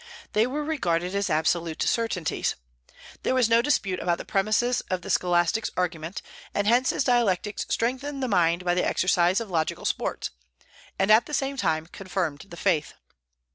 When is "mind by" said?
8.27-8.73